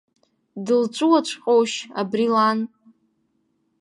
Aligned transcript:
Дылҵәуаҵәҟьоушь 0.65 1.75
абри 1.99 2.25
лан? 2.33 2.59